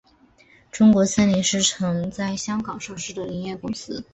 [0.71, 4.03] 中国森林是曾在香港上市的林业公司。